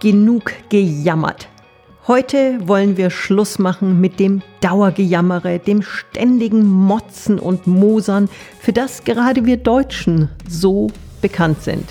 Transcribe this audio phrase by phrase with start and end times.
[0.00, 1.48] genug gejammert.
[2.08, 8.28] Heute wollen wir Schluss machen mit dem Dauergejammere, dem ständigen Motzen und Mosern,
[8.58, 10.90] für das gerade wir Deutschen so
[11.20, 11.84] bekannt sind.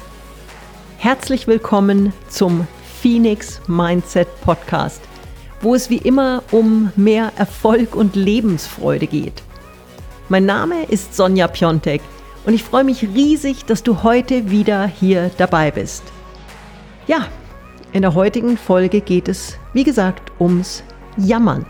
[0.98, 2.68] Herzlich willkommen zum
[3.02, 5.02] Phoenix Mindset Podcast,
[5.62, 9.44] wo es wie immer um mehr Erfolg und Lebensfreude geht.
[10.28, 12.02] Mein Name ist Sonja Piontek
[12.46, 16.04] und ich freue mich riesig, dass du heute wieder hier dabei bist.
[17.07, 17.28] Ja,
[17.92, 20.84] in der heutigen Folge geht es, wie gesagt, ums
[21.18, 21.66] Jammern,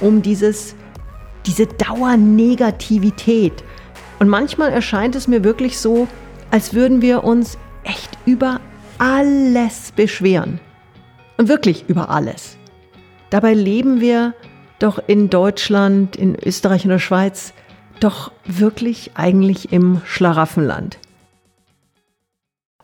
[0.00, 0.74] um dieses,
[1.44, 3.64] diese Dauernegativität.
[4.18, 6.08] Und manchmal erscheint es mir wirklich so,
[6.50, 8.60] als würden wir uns echt über
[8.98, 10.60] alles beschweren.
[11.36, 12.56] Und wirklich über alles.
[13.28, 14.34] Dabei leben wir
[14.78, 17.52] doch in Deutschland, in Österreich und der Schweiz
[18.00, 20.98] doch wirklich eigentlich im Schlaraffenland.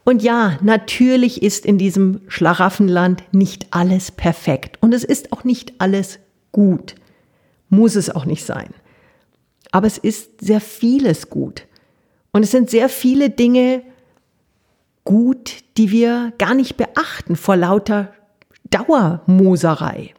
[0.05, 5.75] Und ja, natürlich ist in diesem Schlaraffenland nicht alles perfekt und es ist auch nicht
[5.79, 6.19] alles
[6.51, 6.97] gut.
[7.69, 8.75] Muss es auch nicht sein.
[9.71, 11.67] Aber es ist sehr vieles gut.
[12.33, 13.83] Und es sind sehr viele Dinge
[15.05, 18.13] gut, die wir gar nicht beachten vor lauter
[18.71, 20.15] Dauermoserei.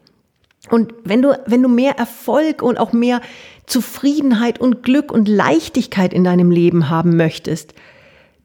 [0.69, 3.21] Und wenn du, wenn du mehr Erfolg und auch mehr
[3.65, 7.73] Zufriedenheit und Glück und Leichtigkeit in deinem Leben haben möchtest,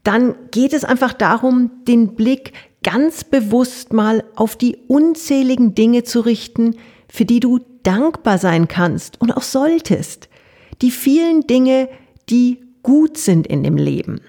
[0.05, 6.21] dann geht es einfach darum, den Blick ganz bewusst mal auf die unzähligen Dinge zu
[6.21, 6.77] richten,
[7.09, 10.29] für die du dankbar sein kannst und auch solltest.
[10.83, 11.89] Die vielen Dinge,
[12.31, 14.21] die gut sind in dem Leben.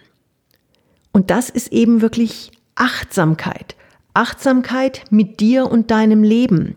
[1.11, 3.76] Und das ist eben wirklich Achtsamkeit.
[4.14, 6.76] Achtsamkeit mit dir und deinem Leben.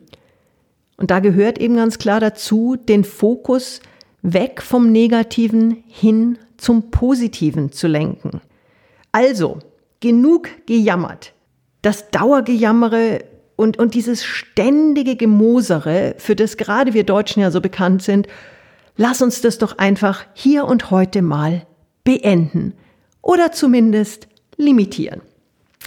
[0.96, 3.80] Und da gehört eben ganz klar dazu, den Fokus
[4.22, 8.40] weg vom Negativen hin zum Positiven zu lenken.
[9.12, 9.58] Also,
[10.00, 11.34] genug gejammert.
[11.82, 13.24] Das Dauergejammere
[13.56, 18.26] und, und dieses ständige Gemosere, für das gerade wir Deutschen ja so bekannt sind,
[18.96, 21.66] lass uns das doch einfach hier und heute mal
[22.04, 22.74] beenden
[23.20, 25.20] oder zumindest limitieren.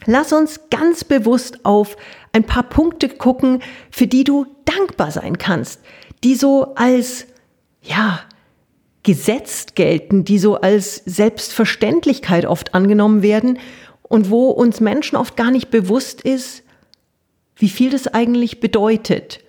[0.06, 1.98] Lass uns ganz bewusst auf
[2.32, 5.82] ein paar Punkte gucken, für die du dankbar sein kannst,
[6.24, 7.26] die so als,
[7.82, 8.20] ja,
[9.06, 13.60] gesetzt gelten, die so als Selbstverständlichkeit oft angenommen werden
[14.02, 16.64] und wo uns Menschen oft gar nicht bewusst ist,
[17.56, 19.40] wie viel das eigentlich bedeutet.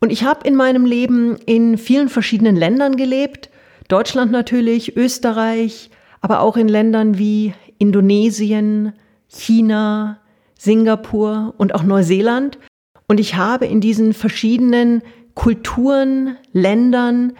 [0.00, 3.50] Und ich habe in meinem Leben in vielen verschiedenen Ländern gelebt,
[3.88, 8.94] Deutschland natürlich, Österreich, aber auch in Ländern wie Indonesien,
[9.28, 10.18] China,
[10.58, 12.58] Singapur und auch Neuseeland.
[13.06, 15.02] Und ich habe in diesen verschiedenen
[15.34, 17.34] Kulturen, Ländern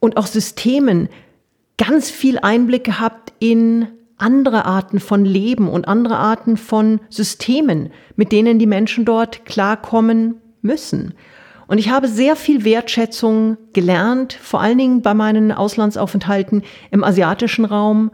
[0.00, 1.08] und auch Systemen
[1.78, 3.88] ganz viel Einblick gehabt in
[4.18, 10.36] andere Arten von Leben und andere Arten von Systemen, mit denen die Menschen dort klarkommen
[10.60, 11.14] müssen.
[11.66, 17.64] Und ich habe sehr viel Wertschätzung gelernt, vor allen Dingen bei meinen Auslandsaufenthalten im asiatischen
[17.64, 18.10] Raum,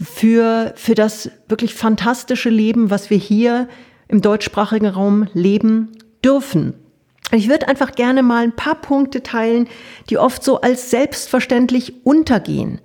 [0.00, 3.68] für, für das wirklich fantastische Leben, was wir hier
[4.08, 5.92] im deutschsprachigen Raum leben
[6.24, 6.74] dürfen.
[7.34, 9.68] Ich würde einfach gerne mal ein paar Punkte teilen,
[10.10, 12.80] die oft so als selbstverständlich untergehen.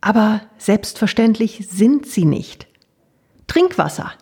[0.00, 2.66] Aber selbstverständlich sind sie nicht.
[3.46, 4.12] Trinkwasser.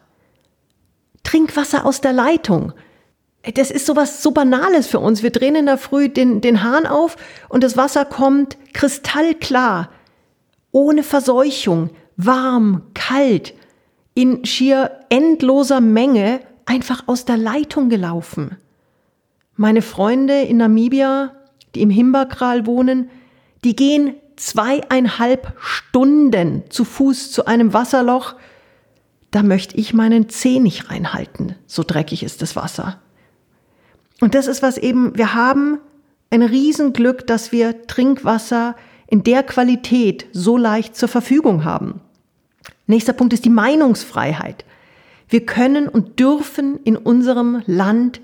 [1.22, 2.72] Trinkwasser aus der Leitung.
[3.54, 5.22] Das ist sowas so Banales für uns.
[5.22, 7.16] Wir drehen in der Früh den, den Hahn auf
[7.48, 9.90] und das Wasser kommt kristallklar,
[10.70, 13.54] ohne Verseuchung, warm, kalt,
[14.14, 18.56] in schier endloser Menge einfach aus der Leitung gelaufen.
[19.56, 21.32] Meine Freunde in Namibia,
[21.74, 23.10] die im Himberkral wohnen,
[23.64, 28.34] die gehen zweieinhalb Stunden zu Fuß zu einem Wasserloch.
[29.30, 31.56] Da möchte ich meinen Zeh nicht reinhalten.
[31.66, 33.00] So dreckig ist das Wasser.
[34.20, 35.78] Und das ist was eben, wir haben
[36.30, 38.76] ein Riesenglück, dass wir Trinkwasser
[39.06, 42.00] in der Qualität so leicht zur Verfügung haben.
[42.86, 44.64] Nächster Punkt ist die Meinungsfreiheit.
[45.28, 48.20] Wir können und dürfen in unserem Land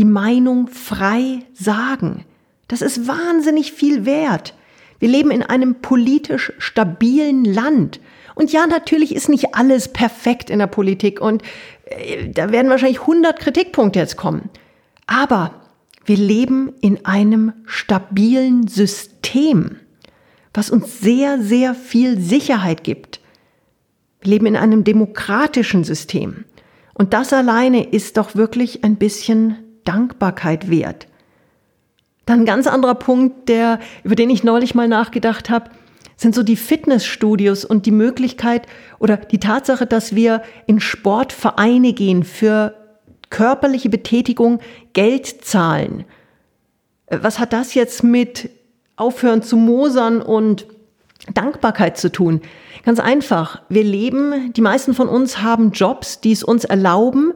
[0.00, 2.24] die Meinung frei sagen.
[2.68, 4.54] Das ist wahnsinnig viel wert.
[4.98, 8.00] Wir leben in einem politisch stabilen Land.
[8.34, 11.42] Und ja, natürlich ist nicht alles perfekt in der Politik und
[11.84, 14.48] äh, da werden wahrscheinlich 100 Kritikpunkte jetzt kommen.
[15.06, 15.66] Aber
[16.06, 19.76] wir leben in einem stabilen System,
[20.54, 23.20] was uns sehr, sehr viel Sicherheit gibt.
[24.22, 26.46] Wir leben in einem demokratischen System.
[26.94, 31.06] Und das alleine ist doch wirklich ein bisschen Dankbarkeit wert.
[32.26, 35.70] Dann ein ganz anderer Punkt, der, über den ich neulich mal nachgedacht habe,
[36.16, 38.66] sind so die Fitnessstudios und die Möglichkeit
[38.98, 42.74] oder die Tatsache, dass wir in Sportvereine gehen für
[43.30, 44.60] körperliche Betätigung
[44.92, 46.04] Geld zahlen.
[47.08, 48.50] Was hat das jetzt mit
[48.96, 50.66] aufhören zu mosern und
[51.32, 52.42] Dankbarkeit zu tun?
[52.84, 53.62] Ganz einfach.
[53.68, 57.32] Wir leben, die meisten von uns haben Jobs, die es uns erlauben,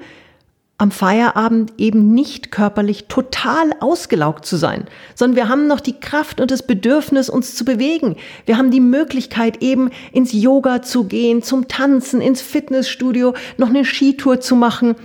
[0.77, 6.41] am Feierabend eben nicht körperlich total ausgelaugt zu sein, sondern wir haben noch die Kraft
[6.41, 8.17] und das Bedürfnis, uns zu bewegen.
[8.45, 13.85] Wir haben die Möglichkeit, eben ins Yoga zu gehen, zum Tanzen, ins Fitnessstudio, noch eine
[13.85, 14.97] Skitour zu machen.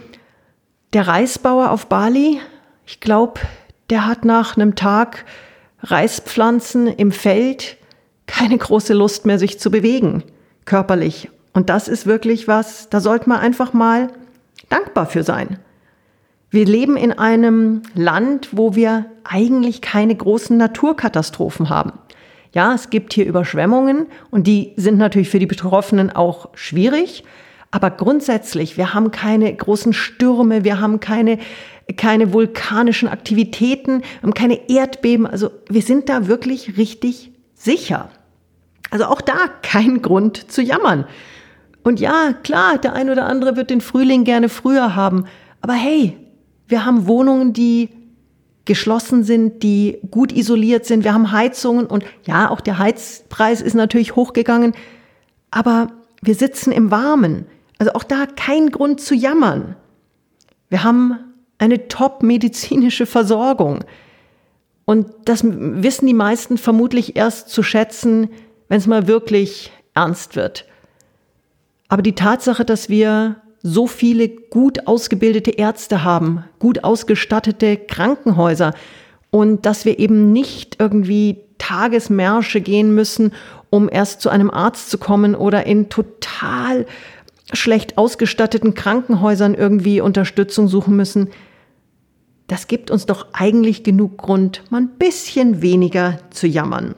[0.94, 2.40] Der Reisbauer auf Bali,
[2.88, 3.40] ich glaube,
[3.92, 5.26] der hat nach einem Tag
[5.84, 7.78] Reispflanzen im Feld
[8.26, 10.24] keine große Lust mehr, sich zu bewegen,
[10.66, 11.30] körperlich.
[11.54, 14.10] Und das ist wirklich was, da sollte man einfach mal
[14.70, 15.60] dankbar für sein.
[16.52, 21.94] Wir leben in einem Land, wo wir eigentlich keine großen Naturkatastrophen haben.
[22.54, 27.24] Ja, es gibt hier Überschwemmungen und die sind natürlich für die Betroffenen auch schwierig.
[27.72, 31.38] Aber grundsätzlich, wir haben keine großen Stürme, wir haben keine,
[31.98, 35.28] keine vulkanischen Aktivitäten, wir haben keine Erdbeben.
[35.28, 38.10] Also wir sind da wirklich richtig sicher.
[38.90, 41.06] Also auch da kein Grund zu jammern.
[41.84, 45.26] Und ja, klar, der ein oder andere wird den Frühling gerne früher haben.
[45.62, 46.18] Aber hey,
[46.68, 47.90] wir haben Wohnungen, die
[48.66, 51.04] geschlossen sind, die gut isoliert sind.
[51.04, 54.74] Wir haben Heizungen und ja, auch der Heizpreis ist natürlich hochgegangen.
[55.50, 55.88] Aber
[56.22, 57.48] wir sitzen im Warmen.
[57.80, 59.76] Also auch da kein Grund zu jammern.
[60.70, 61.18] Wir haben
[61.58, 63.84] eine top-medizinische Versorgung.
[64.86, 68.30] Und das wissen die meisten vermutlich erst zu schätzen,
[68.68, 70.66] wenn es mal wirklich ernst wird.
[71.90, 78.74] Aber die Tatsache, dass wir so viele gut ausgebildete Ärzte haben, gut ausgestattete Krankenhäuser
[79.32, 83.34] und dass wir eben nicht irgendwie Tagesmärsche gehen müssen,
[83.70, 86.86] um erst zu einem Arzt zu kommen oder in total
[87.52, 91.30] schlecht ausgestatteten Krankenhäusern irgendwie Unterstützung suchen müssen.
[92.48, 96.96] Das gibt uns doch eigentlich genug Grund, mal ein bisschen weniger zu jammern.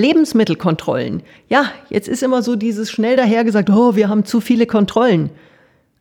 [0.00, 1.22] Lebensmittelkontrollen.
[1.48, 5.30] Ja, jetzt ist immer so dieses schnell dahergesagt, oh, wir haben zu viele Kontrollen.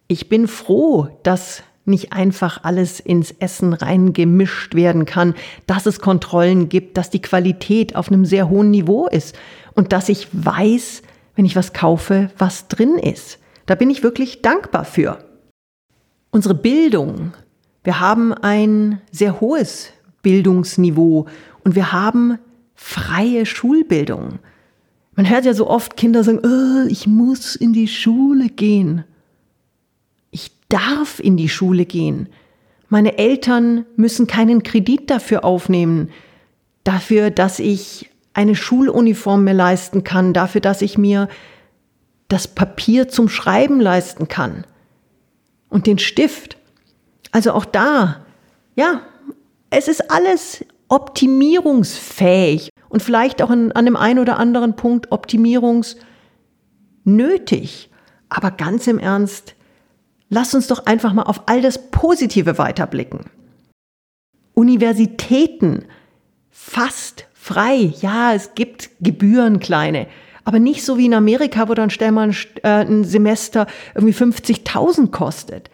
[0.07, 5.35] Ich bin froh, dass nicht einfach alles ins Essen reingemischt werden kann,
[5.67, 9.37] dass es Kontrollen gibt, dass die Qualität auf einem sehr hohen Niveau ist
[9.73, 11.01] und dass ich weiß,
[11.35, 13.39] wenn ich was kaufe, was drin ist.
[13.65, 15.19] Da bin ich wirklich dankbar für.
[16.31, 17.33] Unsere Bildung.
[17.83, 19.91] Wir haben ein sehr hohes
[20.21, 21.25] Bildungsniveau
[21.63, 22.39] und wir haben
[22.79, 24.39] freie Schulbildung.
[25.13, 29.03] Man hört ja so oft Kinder sagen, oh, ich muss in die Schule gehen.
[30.31, 32.29] Ich darf in die Schule gehen.
[32.87, 36.09] Meine Eltern müssen keinen Kredit dafür aufnehmen,
[36.85, 41.27] dafür, dass ich eine Schuluniform mir leisten kann, dafür, dass ich mir
[42.29, 44.65] das Papier zum Schreiben leisten kann
[45.67, 46.55] und den Stift.
[47.31, 48.25] Also auch da,
[48.75, 49.01] ja,
[49.69, 57.89] es ist alles optimierungsfähig und vielleicht auch in, an dem einen oder anderen Punkt optimierungsnötig.
[58.27, 59.55] Aber ganz im Ernst,
[60.29, 63.21] lasst uns doch einfach mal auf all das Positive weiterblicken.
[64.53, 65.85] Universitäten
[66.49, 67.93] fast frei.
[68.01, 70.07] Ja, es gibt Gebühren kleine,
[70.43, 74.13] aber nicht so wie in Amerika, wo dann stell mal ein, äh, ein Semester irgendwie
[74.13, 75.69] 50.000 kostet.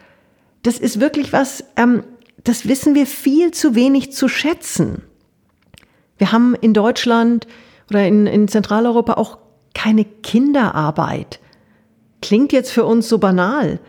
[0.62, 2.04] Das ist wirklich was, ähm,
[2.48, 5.02] das wissen wir viel zu wenig zu schätzen.
[6.16, 7.46] Wir haben in Deutschland
[7.90, 9.38] oder in, in Zentraleuropa auch
[9.74, 11.40] keine Kinderarbeit.
[12.22, 13.80] Klingt jetzt für uns so banal.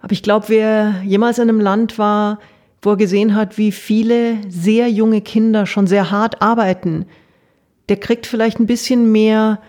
[0.00, 2.40] Aber ich glaube, wer jemals in einem Land war,
[2.82, 7.06] wo er gesehen hat, wie viele sehr junge Kinder schon sehr hart arbeiten,
[7.88, 9.60] der kriegt vielleicht ein bisschen mehr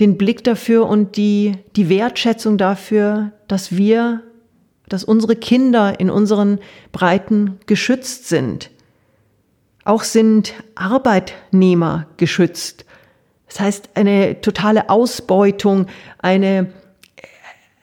[0.00, 4.22] den Blick dafür und die, die Wertschätzung dafür, dass wir,
[4.92, 6.58] dass unsere Kinder in unseren
[6.92, 8.70] Breiten geschützt sind.
[9.84, 12.84] Auch sind Arbeitnehmer geschützt.
[13.48, 15.86] Das heißt, eine totale Ausbeutung,
[16.18, 16.72] eine,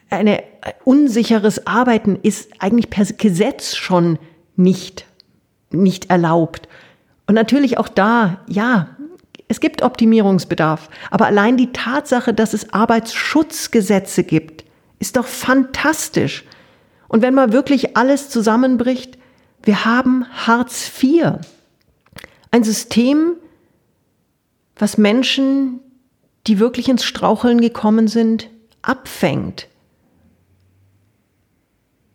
[0.09, 0.43] eine
[0.83, 4.17] unsicheres Arbeiten ist eigentlich per Gesetz schon
[4.55, 5.05] nicht,
[5.71, 6.67] nicht erlaubt.
[7.27, 8.95] Und natürlich auch da, ja,
[9.47, 10.89] es gibt Optimierungsbedarf.
[11.11, 14.63] Aber allein die Tatsache, dass es Arbeitsschutzgesetze gibt,
[14.99, 16.45] ist doch fantastisch.
[17.09, 19.17] Und wenn mal wirklich alles zusammenbricht,
[19.63, 21.33] wir haben Hartz IV.
[22.51, 23.33] Ein System,
[24.77, 25.81] was Menschen,
[26.47, 28.49] die wirklich ins Straucheln gekommen sind,
[28.81, 29.67] abfängt.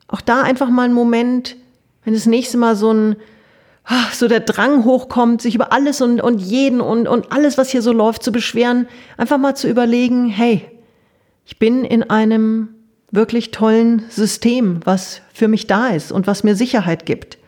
[0.08, 1.56] Auch da einfach mal einen Moment,
[2.04, 3.16] wenn das nächste Mal so ein
[3.84, 7.70] ah, so der Drang hochkommt, sich über alles und, und jeden und, und alles, was
[7.70, 10.68] hier so läuft, zu beschweren, einfach mal zu überlegen, hey,
[11.44, 12.73] ich bin in einem
[13.14, 17.38] wirklich tollen System, was für mich da ist und was mir Sicherheit gibt.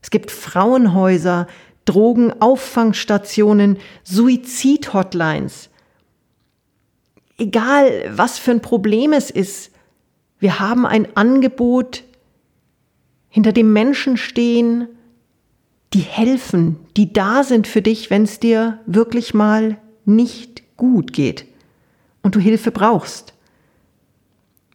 [0.00, 1.46] Es gibt Frauenhäuser,
[1.84, 5.70] Drogenauffangsstationen, Suizid-Hotlines.
[7.38, 9.72] Egal, was für ein Problem es ist,
[10.38, 12.04] wir haben ein Angebot,
[13.28, 14.88] hinter dem Menschen stehen,
[15.94, 21.46] die helfen, die da sind für dich, wenn es dir wirklich mal nicht gut geht
[22.22, 23.31] und du Hilfe brauchst.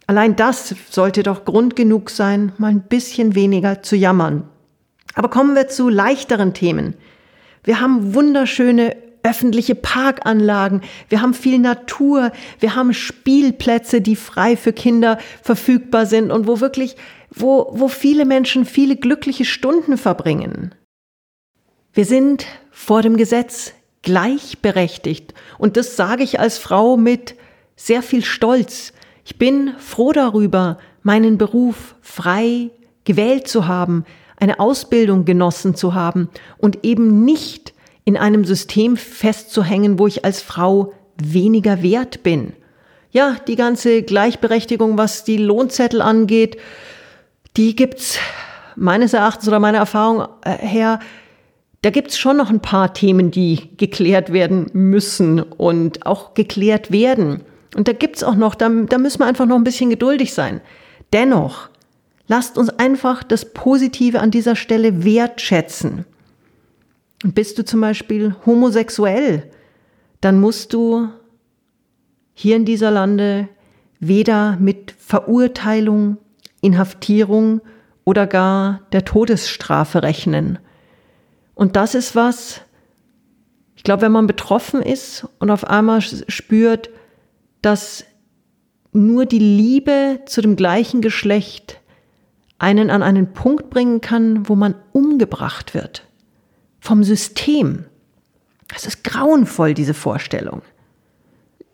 [0.07, 4.49] Allein das sollte doch Grund genug sein, mal ein bisschen weniger zu jammern.
[5.13, 6.95] Aber kommen wir zu leichteren Themen.
[7.63, 14.71] Wir haben wunderschöne öffentliche Parkanlagen, wir haben viel Natur, wir haben Spielplätze, die frei für
[14.71, 16.95] Kinder verfügbar sind und wo wirklich,
[17.29, 20.73] wo, wo viele Menschen viele glückliche Stunden verbringen.
[21.91, 27.35] Wir sind vor dem Gesetz gleichberechtigt und das sage ich als Frau mit
[27.75, 28.93] sehr viel Stolz.
[29.29, 32.69] Ich bin froh darüber, meinen Beruf frei
[33.03, 34.05] gewählt zu haben,
[34.37, 37.73] eine Ausbildung genossen zu haben und eben nicht
[38.05, 42.53] in einem System festzuhängen, wo ich als Frau weniger wert bin.
[43.11, 46.55] Ja, die ganze Gleichberechtigung, was die Lohnzettel angeht,
[47.57, 48.19] die gibt's
[48.77, 50.99] meines Erachtens oder meiner Erfahrung äh, her,
[51.81, 57.43] da gibt's schon noch ein paar Themen, die geklärt werden müssen und auch geklärt werden.
[57.77, 60.61] Und da gibt's auch noch, da, da müssen wir einfach noch ein bisschen geduldig sein.
[61.13, 61.69] Dennoch,
[62.27, 66.03] lasst uns einfach das Positive an dieser Stelle wertschätzen.
[67.23, 69.43] Und bist du zum Beispiel homosexuell,
[70.21, 71.09] dann musst du
[72.33, 73.47] hier in dieser Lande
[73.99, 76.17] weder mit Verurteilung,
[76.61, 77.61] Inhaftierung
[78.05, 80.57] oder gar der Todesstrafe rechnen.
[81.53, 82.61] Und das ist was,
[83.75, 86.89] ich glaube, wenn man betroffen ist und auf einmal spürt,
[87.61, 88.05] dass
[88.91, 91.81] nur die Liebe zu dem gleichen Geschlecht
[92.59, 96.07] einen an einen Punkt bringen kann, wo man umgebracht wird
[96.79, 97.85] vom System.
[98.75, 100.61] Es ist grauenvoll, diese Vorstellung.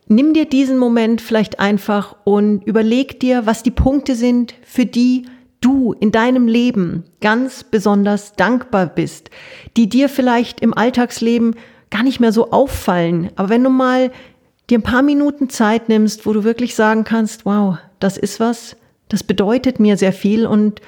[0.08, 5.26] Nimm dir diesen Moment vielleicht einfach und überleg dir, was die Punkte sind, für die
[5.62, 9.30] du in deinem Leben ganz besonders dankbar bist,
[9.78, 11.56] die dir vielleicht im Alltagsleben
[11.90, 13.30] gar nicht mehr so auffallen.
[13.36, 14.12] Aber wenn du mal
[14.70, 18.76] dir ein paar Minuten Zeit nimmst, wo du wirklich sagen kannst, wow, das ist was,
[19.10, 20.82] das bedeutet mir sehr viel und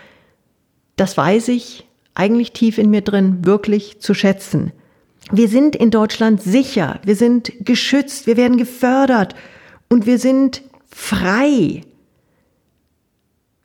[0.96, 4.72] das weiß ich, eigentlich tief in mir drin wirklich zu schätzen.
[5.32, 9.36] Wir sind in Deutschland sicher, wir sind geschützt, wir werden gefördert
[9.90, 11.82] und wir sind frei.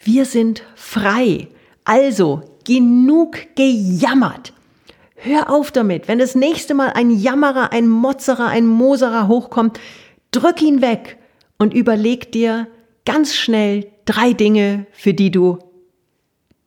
[0.00, 1.49] Wir sind frei.
[1.85, 4.52] Also genug gejammert.
[5.22, 6.08] Hör auf damit.
[6.08, 9.78] Wenn das nächste Mal ein Jammerer, ein Motzerer, ein Moserer hochkommt,
[10.30, 11.18] drück ihn weg
[11.58, 12.68] und überleg dir
[13.04, 15.58] ganz schnell drei Dinge, für die du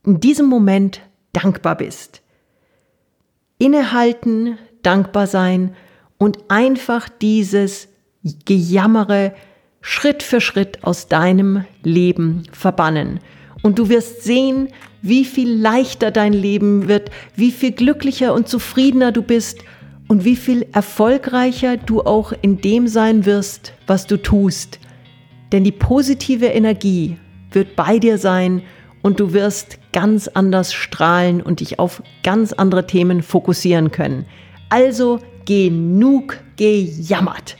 [0.05, 1.01] in diesem Moment
[1.33, 2.22] dankbar bist.
[3.57, 5.75] Innehalten, dankbar sein
[6.19, 7.88] und einfach dieses
[8.45, 9.33] Gejammere
[9.81, 13.19] Schritt für Schritt aus deinem Leben verbannen.
[13.63, 14.69] Und du wirst sehen,
[15.03, 19.60] wie viel leichter dein Leben wird, wie viel glücklicher und zufriedener du bist
[20.07, 24.79] und wie viel erfolgreicher du auch in dem sein wirst, was du tust.
[25.51, 27.17] Denn die positive Energie
[27.51, 28.63] wird bei dir sein
[29.01, 34.25] und du wirst ganz anders strahlen und dich auf ganz andere Themen fokussieren können.
[34.69, 37.57] Also genug gejammert.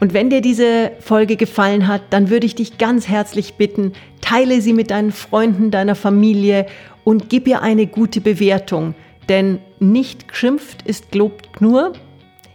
[0.00, 4.60] Und wenn dir diese Folge gefallen hat, dann würde ich dich ganz herzlich bitten, teile
[4.60, 6.66] sie mit deinen Freunden, deiner Familie
[7.04, 8.94] und gib ihr eine gute Bewertung.
[9.28, 11.92] Denn nicht geschimpft ist gelobt nur,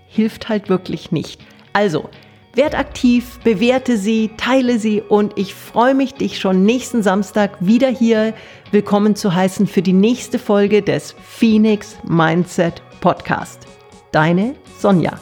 [0.07, 1.41] hilft halt wirklich nicht.
[1.73, 2.09] Also,
[2.55, 7.89] Werd aktiv, bewerte sie, teile sie und ich freue mich, dich schon nächsten Samstag wieder
[7.89, 8.33] hier
[8.71, 13.67] willkommen zu heißen für die nächste Folge des Phoenix Mindset Podcast.
[14.11, 15.19] Deine Sonja.